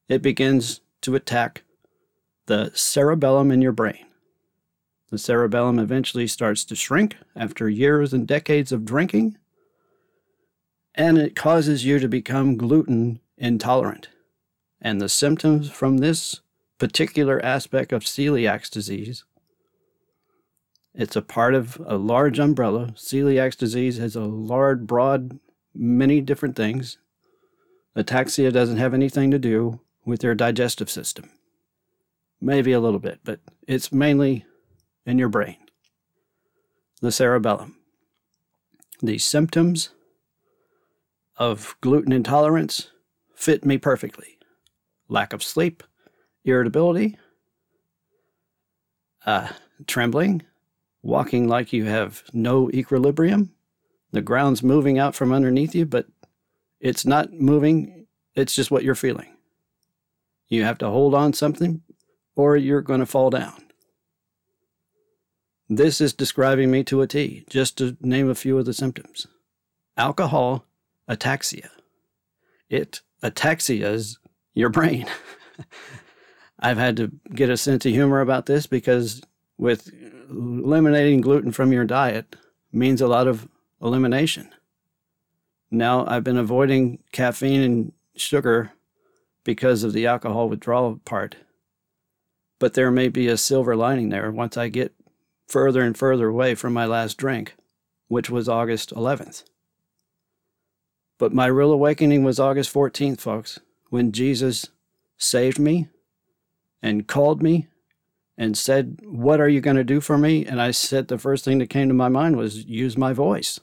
it 0.08 0.22
begins 0.22 0.82
to 1.02 1.16
attack 1.16 1.64
the 2.50 2.72
cerebellum 2.74 3.52
in 3.52 3.62
your 3.62 3.72
brain. 3.72 4.08
The 5.12 5.20
cerebellum 5.20 5.78
eventually 5.78 6.26
starts 6.26 6.66
to 6.66 6.76
shrink 6.76 7.16
after 7.36 7.70
years 7.70 8.12
and 8.12 8.28
decades 8.28 8.72
of 8.72 8.86
drinking, 8.86 9.38
and 10.96 11.20
it 11.20 11.36
causes 11.36 11.86
you 11.86 12.00
to 12.00 12.08
become 12.08 12.58
gluten 12.58 13.20
intolerant. 13.38 14.10
And 14.82 15.00
the 15.00 15.10
symptoms 15.10 15.70
from 15.70 15.98
this 15.98 16.42
particular 16.80 17.40
aspect 17.46 17.94
of 17.94 18.04
celiac 18.04 18.68
disease, 18.72 19.26
it's 20.96 21.16
a 21.16 21.22
part 21.22 21.54
of 21.54 21.80
a 21.86 21.98
large 21.98 22.40
umbrella. 22.40 22.94
Celiac 22.96 23.58
disease 23.58 24.00
has 24.00 24.16
a 24.16 24.22
large, 24.22 24.82
broad, 24.82 25.40
many 25.76 26.20
different 26.20 26.56
things. 26.56 26.98
Ataxia 27.96 28.52
doesn't 28.52 28.78
have 28.78 28.96
anything 28.96 29.30
to 29.30 29.38
do 29.38 29.82
with 30.04 30.22
their 30.22 30.34
digestive 30.34 30.90
system. 30.90 31.30
Maybe 32.42 32.72
a 32.72 32.80
little 32.80 33.00
bit, 33.00 33.20
but 33.24 33.40
it's 33.68 33.92
mainly 33.92 34.46
in 35.06 35.18
your 35.18 35.30
brain, 35.30 35.58
the 37.02 37.12
cerebellum. 37.12 37.76
The 39.02 39.18
symptoms 39.18 39.90
of 41.38 41.76
gluten 41.82 42.12
intolerance 42.12 42.90
fit 43.34 43.66
me 43.66 43.78
perfectly 43.78 44.38
lack 45.10 45.34
of 45.34 45.44
sleep, 45.44 45.84
irritability, 46.46 47.18
uh, 49.26 49.50
trembling, 49.88 50.44
walking 51.02 51.48
like 51.48 51.74
you 51.74 51.86
have 51.86 52.24
no 52.32 52.70
equilibrium, 52.72 53.52
the 54.12 54.22
ground's 54.22 54.64
moving 54.64 54.98
out 54.98 55.16
from 55.16 55.34
underneath 55.34 55.76
you, 55.76 55.86
but 55.86 56.06
it's 56.80 57.06
not 57.06 57.34
moving, 57.34 58.06
it's 58.36 58.56
just 58.56 58.72
what 58.72 58.84
you're 58.84 58.96
feeling. 58.96 59.36
You 60.48 60.64
have 60.64 60.78
to 60.80 60.90
hold 60.90 61.14
on 61.14 61.34
something 61.34 61.82
or 62.40 62.56
you're 62.56 62.82
going 62.82 63.02
to 63.02 63.06
fall 63.06 63.30
down. 63.30 63.66
This 65.68 66.00
is 66.00 66.14
describing 66.14 66.72
me 66.72 66.86
to 66.86 67.02
a 67.02 67.08
T, 67.08 67.44
just 67.50 67.78
to 67.80 67.98
name 68.00 68.30
a 68.30 68.34
few 68.34 68.58
of 68.58 68.64
the 68.66 68.74
symptoms. 68.74 69.28
Alcohol 69.98 70.64
ataxia. 71.10 71.68
It 72.70 73.02
ataxias 73.22 74.20
your 74.54 74.70
brain. 74.70 75.06
I've 76.62 76.78
had 76.78 76.96
to 76.96 77.12
get 77.36 77.50
a 77.50 77.58
sense 77.58 77.86
of 77.86 77.92
humor 77.92 78.22
about 78.22 78.46
this 78.46 78.68
because 78.68 79.22
with 79.58 79.92
eliminating 80.30 81.20
gluten 81.20 81.52
from 81.52 81.74
your 81.74 81.84
diet 81.84 82.38
means 82.72 83.02
a 83.02 83.08
lot 83.08 83.28
of 83.28 83.50
elimination. 83.82 84.50
Now 85.72 86.06
I've 86.08 86.24
been 86.24 86.38
avoiding 86.38 87.00
caffeine 87.12 87.62
and 87.62 87.92
sugar 88.16 88.72
because 89.44 89.84
of 89.84 89.92
the 89.92 90.08
alcohol 90.08 90.48
withdrawal 90.48 91.02
part. 91.04 91.36
But 92.60 92.74
there 92.74 92.92
may 92.92 93.08
be 93.08 93.28
a 93.28 93.38
silver 93.38 93.76
lining 93.76 94.10
there 94.10 94.30
once 94.32 94.58
I 94.58 94.68
get 94.68 94.94
further 95.48 95.82
and 95.82 95.98
further 95.98 96.28
away 96.28 96.56
from 96.56 96.74
my 96.74 96.86
last 96.86 97.18
drink, 97.18 97.56
which 98.08 98.30
was 98.30 98.48
August 98.48 98.94
11th. 98.94 99.44
But 101.18 101.34
my 101.34 101.48
real 101.48 101.72
awakening 101.72 102.24
was 102.24 102.40
August 102.40 102.74
14th, 102.74 103.20
folks, 103.20 103.60
when 103.90 104.12
Jesus 104.12 104.70
saved 105.18 105.60
me 105.60 105.90
and 106.82 107.08
called 107.08 107.42
me 107.42 107.68
and 108.38 108.58
said, 108.58 109.00
What 109.04 109.42
are 109.42 109.50
you 109.50 109.60
going 109.60 109.76
to 109.76 109.84
do 109.84 110.00
for 110.00 110.18
me? 110.18 110.46
And 110.46 110.62
I 110.62 110.72
said, 110.72 111.08
The 111.08 111.18
first 111.18 111.44
thing 111.44 111.60
that 111.60 111.70
came 111.70 111.90
to 111.90 111.94
my 111.94 112.08
mind 112.08 112.38
was 112.38 112.66
use 112.66 112.98
my 112.98 113.12
voice. 113.12 113.60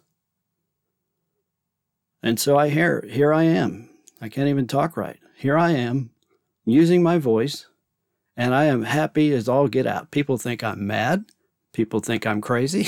And 2.22 2.38
so 2.38 2.58
I 2.58 2.68
hear, 2.68 3.04
here 3.08 3.32
I 3.32 3.44
am. 3.44 3.88
I 4.20 4.28
can't 4.28 4.48
even 4.48 4.66
talk 4.66 4.96
right. 4.96 5.18
Here 5.36 5.56
I 5.56 5.70
am 5.72 6.10
using 6.64 7.02
my 7.02 7.18
voice, 7.18 7.66
and 8.36 8.54
I 8.54 8.64
am 8.64 8.82
happy 8.82 9.32
as 9.32 9.48
all 9.48 9.68
get 9.68 9.86
out. 9.86 10.10
People 10.10 10.36
think 10.36 10.62
I'm 10.62 10.86
mad. 10.86 11.24
People 11.72 12.00
think 12.00 12.26
I'm 12.26 12.40
crazy. 12.40 12.86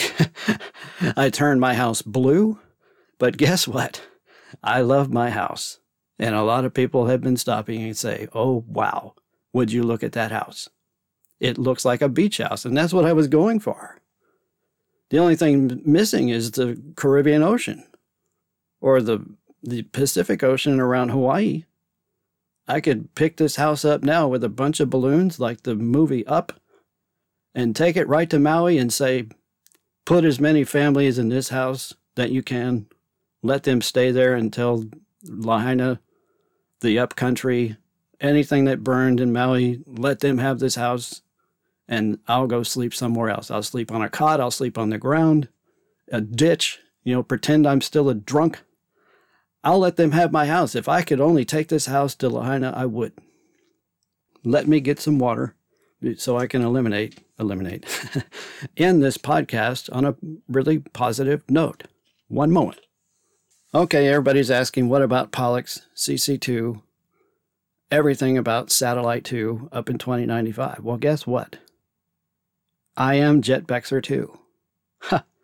I 1.16 1.30
turn 1.30 1.60
my 1.60 1.74
house 1.74 2.02
blue. 2.02 2.58
But 3.18 3.36
guess 3.36 3.66
what? 3.66 4.02
I 4.62 4.80
love 4.80 5.12
my 5.12 5.30
house. 5.30 5.78
And 6.18 6.34
a 6.34 6.42
lot 6.42 6.64
of 6.64 6.74
people 6.74 7.06
have 7.06 7.20
been 7.20 7.36
stopping 7.36 7.82
and 7.82 7.96
say, 7.96 8.28
oh, 8.34 8.64
wow, 8.66 9.14
would 9.52 9.72
you 9.72 9.82
look 9.82 10.02
at 10.02 10.12
that 10.12 10.32
house? 10.32 10.68
It 11.40 11.58
looks 11.58 11.84
like 11.84 12.02
a 12.02 12.08
beach 12.08 12.38
house. 12.38 12.64
And 12.64 12.76
that's 12.76 12.92
what 12.92 13.04
I 13.04 13.12
was 13.12 13.28
going 13.28 13.60
for. 13.60 14.00
The 15.10 15.18
only 15.18 15.36
thing 15.36 15.80
missing 15.84 16.28
is 16.28 16.50
the 16.50 16.80
Caribbean 16.96 17.42
Ocean 17.42 17.86
or 18.80 19.00
the, 19.00 19.24
the 19.62 19.82
Pacific 19.82 20.42
Ocean 20.42 20.80
around 20.80 21.10
Hawaii. 21.10 21.64
I 22.68 22.80
could 22.80 23.14
pick 23.14 23.38
this 23.38 23.56
house 23.56 23.84
up 23.84 24.02
now 24.02 24.28
with 24.28 24.44
a 24.44 24.48
bunch 24.48 24.78
of 24.78 24.90
balloons 24.90 25.40
like 25.40 25.62
the 25.62 25.74
movie 25.74 26.26
Up 26.26 26.52
and 27.54 27.74
take 27.74 27.96
it 27.96 28.06
right 28.06 28.28
to 28.30 28.38
Maui 28.38 28.78
and 28.78 28.92
say, 28.92 29.26
put 30.04 30.24
as 30.24 30.38
many 30.38 30.64
families 30.64 31.18
in 31.18 31.30
this 31.30 31.48
house 31.48 31.94
that 32.14 32.30
you 32.30 32.42
can. 32.42 32.86
Let 33.42 33.62
them 33.62 33.80
stay 33.80 34.10
there 34.10 34.34
until 34.34 34.84
Lahaina 35.24 36.00
the 36.80 36.98
upcountry, 36.98 37.76
anything 38.20 38.64
that 38.66 38.84
burned 38.84 39.20
in 39.20 39.32
Maui, 39.32 39.82
let 39.86 40.20
them 40.20 40.38
have 40.38 40.58
this 40.58 40.76
house 40.76 41.22
and 41.88 42.18
I'll 42.28 42.46
go 42.46 42.62
sleep 42.62 42.94
somewhere 42.94 43.30
else. 43.30 43.50
I'll 43.50 43.62
sleep 43.62 43.90
on 43.90 44.02
a 44.02 44.10
cot, 44.10 44.40
I'll 44.40 44.50
sleep 44.50 44.76
on 44.76 44.90
the 44.90 44.98
ground, 44.98 45.48
a 46.12 46.20
ditch, 46.20 46.78
you 47.02 47.14
know, 47.14 47.22
pretend 47.22 47.66
I'm 47.66 47.80
still 47.80 48.08
a 48.08 48.14
drunk. 48.14 48.60
I'll 49.64 49.80
let 49.80 49.96
them 49.96 50.12
have 50.12 50.32
my 50.32 50.46
house. 50.46 50.74
If 50.74 50.88
I 50.88 51.02
could 51.02 51.20
only 51.20 51.44
take 51.44 51.68
this 51.68 51.86
house 51.86 52.14
to 52.16 52.28
Lahaina, 52.28 52.72
I 52.74 52.86
would. 52.86 53.12
Let 54.44 54.68
me 54.68 54.80
get 54.80 55.00
some 55.00 55.18
water 55.18 55.56
so 56.16 56.38
I 56.38 56.46
can 56.46 56.62
eliminate, 56.62 57.18
eliminate, 57.38 57.84
end 58.76 59.02
this 59.02 59.18
podcast 59.18 59.94
on 59.94 60.04
a 60.04 60.14
really 60.48 60.78
positive 60.78 61.42
note. 61.48 61.84
One 62.28 62.52
moment. 62.52 62.80
Okay, 63.74 64.08
everybody's 64.08 64.50
asking, 64.50 64.88
what 64.88 65.02
about 65.02 65.32
Pollux 65.32 65.82
CC2? 65.94 66.80
Everything 67.90 68.38
about 68.38 68.70
Satellite 68.70 69.24
2 69.24 69.70
up 69.72 69.90
in 69.90 69.98
2095. 69.98 70.80
Well, 70.82 70.96
guess 70.98 71.26
what? 71.26 71.56
I 72.96 73.14
am 73.14 73.42
Jet 73.42 73.66
Bexer 73.66 74.02
too. 74.02 74.38
Ha! 75.02 75.24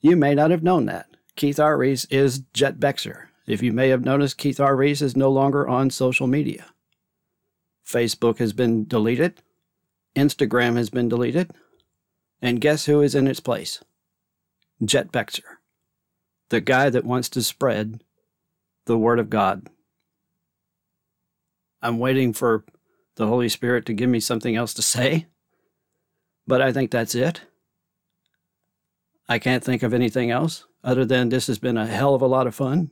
You 0.00 0.16
may 0.16 0.34
not 0.34 0.50
have 0.50 0.62
known 0.62 0.86
that. 0.86 1.08
Keith 1.36 1.60
R. 1.60 1.76
Reese 1.76 2.06
is 2.06 2.38
Jet 2.54 2.80
Bexer. 2.80 3.26
If 3.46 3.62
you 3.62 3.72
may 3.72 3.88
have 3.90 4.04
noticed, 4.04 4.38
Keith 4.38 4.60
R. 4.60 4.74
Reese 4.74 5.02
is 5.02 5.16
no 5.16 5.30
longer 5.30 5.68
on 5.68 5.90
social 5.90 6.26
media. 6.26 6.66
Facebook 7.86 8.38
has 8.38 8.52
been 8.52 8.84
deleted. 8.86 9.42
Instagram 10.16 10.76
has 10.76 10.90
been 10.90 11.08
deleted. 11.08 11.50
And 12.40 12.60
guess 12.60 12.86
who 12.86 13.02
is 13.02 13.14
in 13.14 13.26
its 13.26 13.40
place? 13.40 13.82
Jet 14.82 15.12
Bexer 15.12 15.58
the 16.54 16.60
guy 16.60 16.90
that 16.90 17.04
wants 17.04 17.28
to 17.30 17.42
spread 17.42 18.02
the 18.86 18.98
Word 18.98 19.18
of 19.18 19.30
God. 19.30 19.68
I'm 21.82 21.98
waiting 21.98 22.32
for 22.32 22.64
the 23.16 23.26
Holy 23.26 23.48
Spirit 23.48 23.86
to 23.86 23.92
give 23.92 24.08
me 24.08 24.20
something 24.20 24.56
else 24.56 24.74
to 24.74 24.82
say, 24.82 25.26
but 26.46 26.60
I 26.60 26.72
think 26.72 26.90
that's 26.90 27.14
it. 27.14 27.42
I 29.28 29.38
can't 29.38 29.64
think 29.64 29.82
of 29.82 29.94
anything 29.94 30.30
else 30.30 30.64
other 30.82 31.04
than 31.04 31.28
this 31.28 31.46
has 31.46 31.58
been 31.58 31.76
a 31.76 31.86
hell 31.86 32.14
of 32.14 32.22
a 32.22 32.26
lot 32.26 32.46
of 32.46 32.54
fun. 32.54 32.90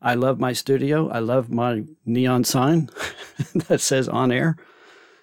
I 0.00 0.14
love 0.14 0.38
my 0.38 0.52
studio. 0.52 1.08
I 1.08 1.18
love 1.18 1.50
my 1.50 1.84
neon 2.06 2.44
sign 2.44 2.90
that 3.68 3.80
says 3.80 4.08
on 4.08 4.30
air. 4.30 4.56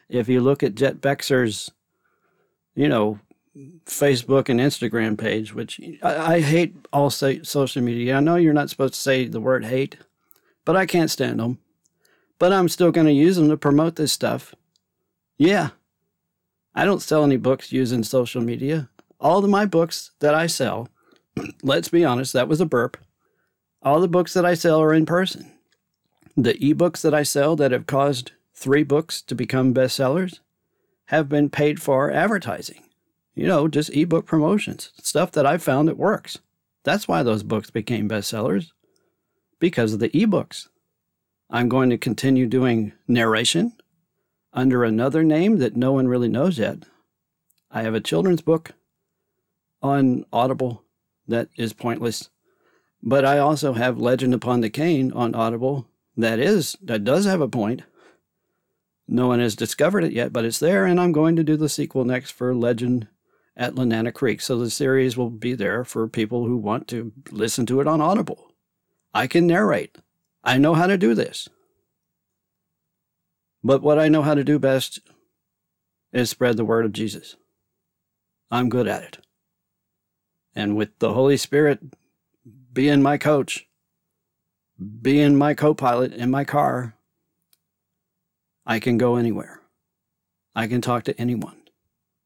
If 0.09 0.27
you 0.27 0.41
look 0.41 0.63
at 0.63 0.75
Jet 0.75 1.01
Bexer's, 1.01 1.71
you 2.75 2.89
know, 2.89 3.19
Facebook 3.85 4.49
and 4.49 4.59
Instagram 4.59 5.17
page, 5.17 5.53
which 5.53 5.79
I, 6.03 6.35
I 6.35 6.41
hate 6.41 6.75
all 6.91 7.09
social 7.09 7.81
media. 7.81 8.17
I 8.17 8.19
know 8.19 8.35
you're 8.35 8.53
not 8.53 8.69
supposed 8.69 8.95
to 8.95 8.99
say 8.99 9.27
the 9.27 9.39
word 9.39 9.65
hate, 9.65 9.97
but 10.65 10.75
I 10.75 10.85
can't 10.85 11.09
stand 11.09 11.39
them. 11.39 11.59
But 12.37 12.51
I'm 12.51 12.67
still 12.67 12.91
going 12.91 13.07
to 13.07 13.13
use 13.13 13.37
them 13.37 13.47
to 13.49 13.55
promote 13.55 13.95
this 13.95 14.11
stuff. 14.11 14.53
Yeah. 15.37 15.69
I 16.73 16.83
don't 16.83 17.01
sell 17.01 17.23
any 17.23 17.37
books 17.37 17.71
using 17.71 18.03
social 18.03 18.41
media. 18.41 18.89
All 19.21 19.43
of 19.43 19.49
my 19.49 19.65
books 19.65 20.11
that 20.19 20.35
I 20.35 20.47
sell, 20.47 20.89
let's 21.63 21.87
be 21.87 22.03
honest, 22.03 22.33
that 22.33 22.49
was 22.49 22.59
a 22.59 22.65
burp. 22.65 22.97
All 23.85 24.01
the 24.01 24.09
books 24.09 24.33
that 24.33 24.45
I 24.45 24.55
sell 24.55 24.81
are 24.81 24.93
in 24.93 25.05
person. 25.05 25.49
The 26.35 26.55
ebooks 26.55 27.01
that 27.01 27.13
I 27.13 27.23
sell 27.23 27.55
that 27.55 27.71
have 27.71 27.87
caused 27.87 28.33
three 28.53 28.83
books 28.83 29.21
to 29.21 29.35
become 29.35 29.73
bestsellers 29.73 30.39
have 31.05 31.29
been 31.29 31.49
paid 31.49 31.81
for 31.81 32.11
advertising 32.11 32.85
you 33.35 33.45
know, 33.45 33.67
just 33.67 33.93
ebook 33.93 34.25
promotions, 34.25 34.91
stuff 35.01 35.31
that 35.33 35.45
I 35.45 35.57
found 35.57 35.87
that 35.87 35.97
works. 35.97 36.39
That's 36.83 37.07
why 37.07 37.21
those 37.21 37.43
books 37.43 37.69
became 37.69 38.09
bestsellers, 38.09 38.71
because 39.59 39.93
of 39.93 39.99
the 39.99 40.09
ebooks. 40.09 40.69
I'm 41.49 41.69
going 41.69 41.89
to 41.89 41.97
continue 41.97 42.47
doing 42.47 42.93
narration 43.07 43.73
under 44.53 44.83
another 44.83 45.23
name 45.23 45.57
that 45.57 45.75
no 45.75 45.91
one 45.91 46.07
really 46.07 46.29
knows 46.29 46.57
yet. 46.57 46.83
I 47.69 47.83
have 47.83 47.93
a 47.93 47.99
children's 47.99 48.41
book 48.41 48.71
on 49.81 50.25
Audible 50.31 50.83
that 51.27 51.49
is 51.57 51.73
pointless, 51.73 52.29
but 53.01 53.25
I 53.25 53.37
also 53.37 53.73
have 53.73 53.99
Legend 53.99 54.33
Upon 54.33 54.61
the 54.61 54.69
Cane 54.69 55.11
on 55.11 55.35
Audible 55.35 55.87
that 56.17 56.39
is 56.39 56.77
that 56.81 57.03
does 57.03 57.25
have 57.25 57.41
a 57.41 57.47
point. 57.47 57.83
No 59.07 59.27
one 59.27 59.39
has 59.39 59.55
discovered 59.55 60.03
it 60.03 60.13
yet, 60.13 60.33
but 60.33 60.45
it's 60.45 60.59
there, 60.59 60.85
and 60.85 60.99
I'm 60.99 61.11
going 61.11 61.35
to 61.35 61.43
do 61.43 61.57
the 61.57 61.69
sequel 61.69 62.05
next 62.05 62.31
for 62.31 62.55
Legend 62.55 63.07
at 63.55 63.75
Lenana 63.75 64.13
Creek. 64.13 64.41
So 64.41 64.57
the 64.57 64.69
series 64.69 65.15
will 65.15 65.29
be 65.29 65.53
there 65.53 65.83
for 65.83 66.07
people 66.07 66.47
who 66.47 66.57
want 66.57 66.87
to 66.89 67.11
listen 67.31 67.65
to 67.67 67.81
it 67.81 67.87
on 67.87 68.01
Audible. 68.01 68.51
I 69.13 69.27
can 69.27 69.45
narrate. 69.45 69.97
I 70.43 70.57
know 70.57 70.73
how 70.73 70.87
to 70.87 70.97
do 70.97 71.13
this. 71.13 71.47
But 73.63 73.81
what 73.81 73.99
I 73.99 74.09
know 74.09 74.21
how 74.21 74.35
to 74.35 74.43
do 74.43 74.59
best 74.59 74.99
is 76.11 76.29
spread 76.29 76.57
the 76.57 76.65
word 76.65 76.85
of 76.85 76.93
Jesus. 76.93 77.35
I'm 78.51 78.69
good 78.69 78.87
at 78.87 79.03
it. 79.03 79.17
And 80.55 80.75
with 80.75 80.97
the 80.99 81.13
Holy 81.13 81.37
Spirit 81.37 81.79
being 82.75 83.01
my 83.01 83.17
coach, 83.17 83.67
being 85.01 85.35
my 85.35 85.55
co 85.55 85.73
pilot 85.73 86.13
in 86.13 86.29
my 86.29 86.43
car, 86.43 86.93
I 88.65 88.79
can 88.79 88.97
go 88.97 89.15
anywhere. 89.15 89.61
I 90.53 90.67
can 90.67 90.81
talk 90.81 91.05
to 91.05 91.19
anyone. 91.19 91.63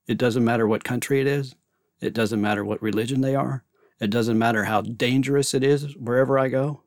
It 0.08 0.18
doesn't 0.18 0.44
matter 0.44 0.68
what 0.68 0.84
country 0.84 1.22
it 1.22 1.28
is. 1.28 1.56
It 2.02 2.14
doesn't 2.14 2.42
matter 2.42 2.66
what 2.66 2.82
religion 2.82 3.22
they 3.22 3.36
are. 3.36 3.64
It 4.00 4.10
doesn't 4.10 4.40
matter 4.40 4.64
how 4.66 4.82
dangerous 4.82 5.54
it 5.54 5.64
is 5.64 5.96
wherever 5.96 6.40
I 6.40 6.50
go. 6.50 6.82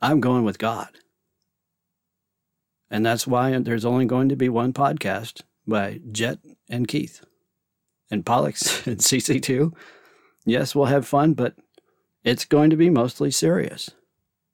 I'm 0.00 0.20
going 0.20 0.44
with 0.44 0.58
God. 0.58 0.88
And 2.90 3.04
that's 3.04 3.26
why 3.26 3.58
there's 3.58 3.84
only 3.84 4.06
going 4.06 4.30
to 4.30 4.36
be 4.36 4.48
one 4.48 4.72
podcast 4.72 5.42
by 5.66 6.00
Jet 6.10 6.38
and 6.70 6.88
Keith 6.88 7.22
and 8.10 8.24
Pollux 8.24 8.86
and 8.86 8.98
CC2. 8.98 9.74
Yes, 10.46 10.74
we'll 10.74 10.86
have 10.86 11.06
fun, 11.06 11.34
but 11.34 11.54
it's 12.28 12.44
going 12.44 12.68
to 12.70 12.76
be 12.76 12.90
mostly 12.90 13.30
serious 13.30 13.90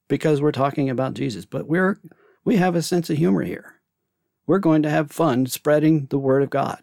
because 0.09 0.40
we're 0.40 0.52
talking 0.52 0.88
about 0.88 1.14
Jesus. 1.14 1.45
But 1.45 1.66
we're 1.66 1.99
we 2.45 2.57
have 2.57 2.76
a 2.76 2.83
sense 2.83 3.11
of 3.11 3.16
humor 3.16 3.43
here. 3.43 3.81
We're 4.47 4.59
going 4.59 4.83
to 4.83 4.90
have 4.90 5.11
fun 5.11 5.47
spreading 5.47 6.07
the 6.07 6.19
word 6.19 6.43
of 6.43 6.50
God. 6.50 6.81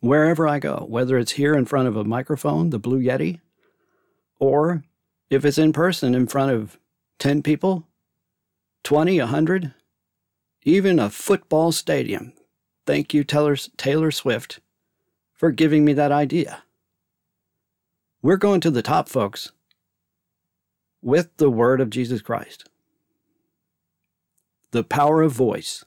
Wherever 0.00 0.48
I 0.48 0.58
go, 0.58 0.86
whether 0.88 1.18
it's 1.18 1.32
here 1.32 1.54
in 1.54 1.66
front 1.66 1.88
of 1.88 1.96
a 1.96 2.04
microphone, 2.04 2.70
the 2.70 2.78
Blue 2.78 3.00
Yeti, 3.00 3.40
or 4.38 4.84
if 5.30 5.44
it's 5.44 5.58
in 5.58 5.72
person 5.72 6.14
in 6.14 6.26
front 6.26 6.50
of 6.50 6.78
10 7.18 7.42
people, 7.42 7.86
20, 8.82 9.18
100, 9.18 9.74
even 10.64 10.98
a 10.98 11.10
football 11.10 11.72
stadium. 11.72 12.32
Thank 12.86 13.14
you, 13.14 13.24
Taylor, 13.24 13.56
Taylor 13.76 14.10
Swift, 14.10 14.60
for 15.32 15.50
giving 15.50 15.84
me 15.84 15.92
that 15.94 16.12
idea. 16.12 16.64
We're 18.24 18.38
going 18.38 18.62
to 18.62 18.70
the 18.70 18.80
top, 18.80 19.10
folks, 19.10 19.52
with 21.02 21.36
the 21.36 21.50
word 21.50 21.82
of 21.82 21.90
Jesus 21.90 22.22
Christ. 22.22 22.66
The 24.70 24.82
power 24.82 25.20
of 25.20 25.32
voice. 25.32 25.84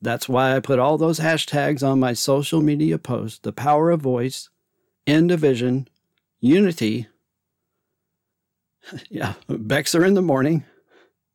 That's 0.00 0.28
why 0.28 0.54
I 0.54 0.60
put 0.60 0.78
all 0.78 0.96
those 0.96 1.18
hashtags 1.18 1.82
on 1.82 1.98
my 1.98 2.12
social 2.12 2.60
media 2.60 2.98
posts 2.98 3.40
the 3.40 3.50
power 3.50 3.90
of 3.90 4.00
voice, 4.00 4.48
end 5.08 5.30
division, 5.30 5.88
unity. 6.38 7.08
yeah, 9.10 9.34
Bexer 9.48 10.06
in 10.06 10.14
the 10.14 10.22
morning, 10.22 10.62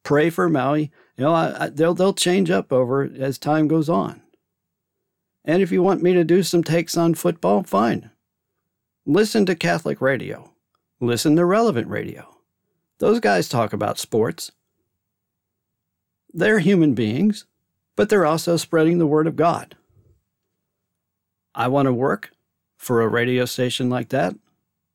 pray 0.03 0.29
for 0.29 0.47
Maui. 0.47 0.93
You 1.17 1.25
know, 1.25 1.33
I, 1.33 1.65
I, 1.65 1.67
they'll 1.67 1.93
they'll 1.93 2.13
change 2.13 2.49
up 2.49 2.71
over 2.71 3.03
as 3.19 3.37
time 3.37 3.67
goes 3.67 3.89
on. 3.89 4.21
And 5.43 5.61
if 5.61 5.73
you 5.73 5.83
want 5.83 6.01
me 6.01 6.13
to 6.13 6.23
do 6.23 6.41
some 6.41 6.63
takes 6.63 6.95
on 6.95 7.15
football, 7.15 7.63
fine. 7.63 8.11
Listen 9.05 9.45
to 9.45 9.55
Catholic 9.55 10.00
radio. 10.00 10.51
Listen 11.01 11.36
to 11.36 11.45
relevant 11.45 11.88
radio. 11.89 12.38
Those 13.00 13.19
guys 13.19 13.50
talk 13.50 13.74
about 13.74 14.00
sports. 14.00 14.51
They're 16.33 16.60
human 16.60 16.93
beings, 16.93 17.45
but 17.98 18.07
they're 18.07 18.25
also 18.25 18.55
spreading 18.55 19.00
the 19.00 19.07
word 19.07 19.27
of 19.27 19.36
God. 19.36 19.75
I 21.53 21.67
want 21.67 21.88
to 21.88 21.93
work 21.93 22.31
for 22.77 23.01
a 23.01 23.07
radio 23.07 23.45
station 23.45 23.89
like 23.89 24.10
that. 24.10 24.36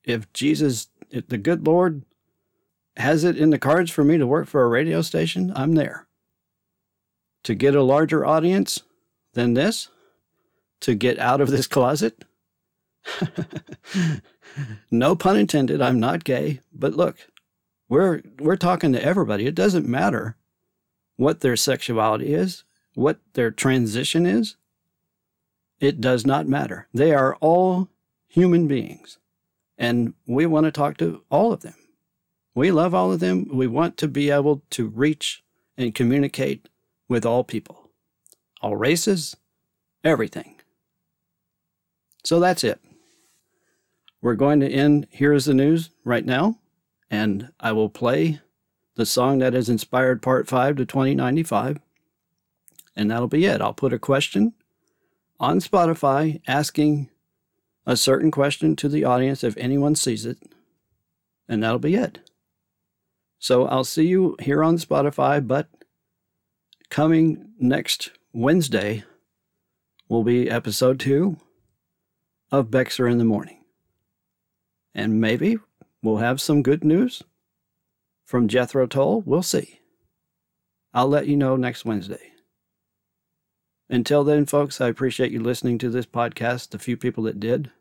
If 0.03 0.31
Jesus, 0.33 0.89
if 1.11 1.27
the 1.27 1.37
good 1.37 1.67
Lord 1.67 2.03
has 2.97 3.23
it 3.23 3.37
in 3.37 3.51
the 3.51 3.59
cards 3.59 3.91
for 3.91 4.03
me 4.03 4.17
to 4.17 4.27
work 4.27 4.47
for 4.47 4.63
a 4.63 4.67
radio 4.67 5.01
station, 5.01 5.53
I'm 5.55 5.75
there. 5.75 6.07
To 7.43 7.53
get 7.53 7.75
a 7.75 7.83
larger 7.83 8.25
audience 8.25 8.81
than 9.33 9.53
this, 9.53 9.89
to 10.81 10.95
get 10.95 11.19
out 11.19 11.41
of 11.41 11.51
this 11.51 11.67
closet. 11.77 12.25
no 14.91 15.15
pun 15.15 15.37
intended, 15.37 15.81
I'm 15.81 15.99
not 15.99 16.23
gay, 16.23 16.61
but 16.73 16.93
look, 16.93 17.17
we're 17.87 18.21
we're 18.39 18.55
talking 18.55 18.93
to 18.93 19.03
everybody. 19.03 19.47
It 19.47 19.55
doesn't 19.55 19.87
matter 19.87 20.35
what 21.17 21.41
their 21.41 21.57
sexuality 21.57 22.33
is, 22.33 22.63
what 22.93 23.19
their 23.33 23.51
transition 23.51 24.25
is. 24.25 24.55
It 25.79 25.99
does 25.99 26.25
not 26.25 26.47
matter. 26.47 26.87
They 26.93 27.13
are 27.13 27.35
all 27.37 27.89
human 28.27 28.67
beings. 28.67 29.17
And 29.77 30.13
we 30.27 30.45
want 30.45 30.65
to 30.65 30.71
talk 30.71 30.97
to 30.97 31.23
all 31.29 31.53
of 31.53 31.61
them. 31.61 31.75
We 32.53 32.71
love 32.71 32.93
all 32.93 33.11
of 33.11 33.21
them. 33.21 33.47
We 33.51 33.67
want 33.67 33.95
to 33.97 34.07
be 34.07 34.29
able 34.29 34.61
to 34.71 34.87
reach 34.87 35.43
and 35.77 35.95
communicate 35.95 36.67
with 37.07 37.25
all 37.25 37.43
people, 37.43 37.89
all 38.61 38.75
races, 38.75 39.37
everything. 40.03 40.55
So 42.23 42.39
that's 42.39 42.63
it. 42.63 42.81
We're 44.21 44.35
going 44.35 44.59
to 44.59 44.69
end 44.69 45.07
Here's 45.11 45.45
the 45.45 45.53
News 45.53 45.91
right 46.03 46.25
now, 46.25 46.59
and 47.09 47.51
I 47.59 47.71
will 47.71 47.89
play 47.89 48.41
the 48.95 49.05
song 49.05 49.39
that 49.39 49.53
has 49.53 49.69
inspired 49.69 50.21
Part 50.21 50.47
5 50.47 50.75
to 50.77 50.85
2095, 50.85 51.79
and 52.95 53.09
that'll 53.09 53.29
be 53.29 53.45
it. 53.45 53.61
I'll 53.61 53.73
put 53.73 53.93
a 53.93 53.99
question 53.99 54.53
on 55.39 55.59
Spotify 55.59 56.41
asking 56.47 57.09
a 57.85 57.95
certain 57.95 58.29
question 58.29 58.75
to 58.75 58.89
the 58.89 59.05
audience 59.05 59.43
if 59.43 59.55
anyone 59.55 59.95
sees 59.95 60.25
it, 60.25 60.37
and 61.47 61.63
that'll 61.63 61.79
be 61.79 61.95
it. 61.95 62.19
So 63.39 63.67
I'll 63.67 63.85
see 63.85 64.05
you 64.05 64.35
here 64.41 64.61
on 64.63 64.77
Spotify, 64.77 65.45
but 65.45 65.69
coming 66.89 67.51
next 67.57 68.11
Wednesday 68.33 69.05
will 70.09 70.25
be 70.25 70.49
episode 70.49 70.99
two 70.99 71.37
of 72.51 72.67
Bexer 72.67 73.09
in 73.09 73.17
the 73.17 73.23
Morning. 73.23 73.58
And 74.99 75.21
maybe 75.21 75.57
we'll 76.03 76.17
have 76.17 76.41
some 76.41 76.61
good 76.61 76.83
news 76.83 77.23
from 78.25 78.49
Jethro 78.49 78.85
Tull. 78.85 79.21
We'll 79.21 79.41
see. 79.41 79.79
I'll 80.93 81.07
let 81.07 81.25
you 81.25 81.37
know 81.37 81.55
next 81.55 81.85
Wednesday. 81.85 82.33
Until 83.89 84.25
then, 84.25 84.45
folks, 84.45 84.81
I 84.81 84.89
appreciate 84.89 85.31
you 85.31 85.39
listening 85.39 85.77
to 85.77 85.89
this 85.89 86.05
podcast, 86.05 86.71
the 86.71 86.79
few 86.79 86.97
people 86.97 87.23
that 87.23 87.39
did. 87.39 87.71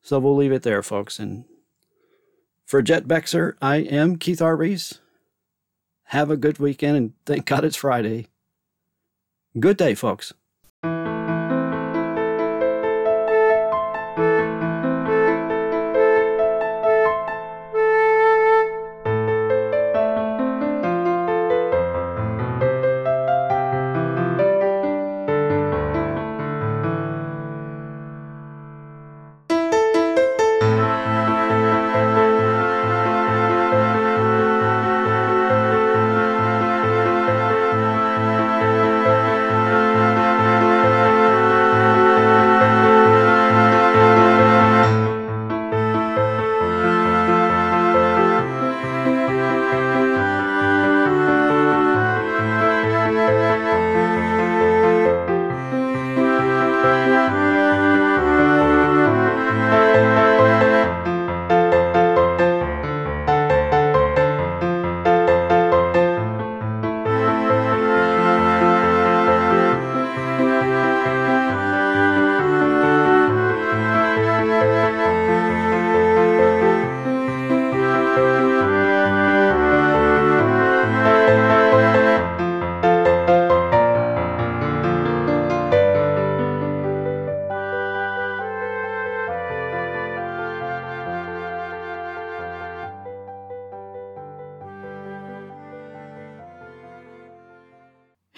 So 0.00 0.18
we'll 0.18 0.36
leave 0.36 0.52
it 0.52 0.62
there, 0.62 0.82
folks. 0.82 1.18
And 1.18 1.44
for 2.64 2.80
Jet 2.80 3.06
Bexer, 3.06 3.56
I 3.60 3.76
am 3.76 4.16
Keith 4.16 4.40
R. 4.40 4.56
Reese. 4.56 5.00
Have 6.04 6.30
a 6.30 6.38
good 6.38 6.58
weekend 6.58 6.96
and 6.96 7.12
thank 7.26 7.44
God 7.44 7.62
it's 7.62 7.76
Friday. 7.76 8.28
Good 9.58 9.76
day, 9.76 9.94
folks. 9.94 10.32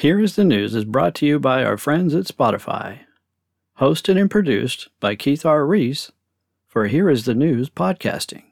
Here 0.02 0.18
is 0.18 0.34
the 0.34 0.42
News 0.42 0.74
is 0.74 0.84
brought 0.84 1.14
to 1.14 1.26
you 1.26 1.38
by 1.38 1.62
our 1.62 1.76
friends 1.76 2.12
at 2.12 2.24
Spotify. 2.24 3.02
Hosted 3.78 4.20
and 4.20 4.28
produced 4.28 4.88
by 4.98 5.14
Keith 5.14 5.46
R. 5.46 5.64
Reese 5.64 6.10
for 6.66 6.88
Here 6.88 7.08
is 7.08 7.24
the 7.24 7.36
News 7.36 7.70
podcasting. 7.70 8.42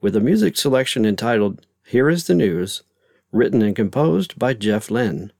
With 0.00 0.14
a 0.14 0.20
music 0.20 0.56
selection 0.56 1.04
entitled 1.04 1.66
Here 1.84 2.08
is 2.08 2.28
the 2.28 2.36
News, 2.36 2.84
written 3.32 3.62
and 3.62 3.74
composed 3.74 4.38
by 4.38 4.54
Jeff 4.54 4.92
Lynne. 4.92 5.32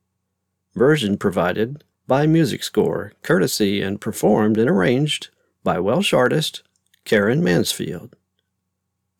Version 0.75 1.17
provided 1.17 1.85
by 2.09 2.27
Music 2.27 2.65
Score, 2.65 3.13
courtesy 3.23 3.81
and 3.81 4.01
performed 4.01 4.59
and 4.59 4.69
arranged 4.69 5.29
by 5.63 5.79
Welsh 5.79 6.13
artist 6.13 6.65
Karen 7.05 7.41
Mansfield. 7.41 8.17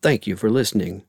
Thank 0.01 0.27
you 0.27 0.35
for 0.35 0.49
listening. 0.49 1.03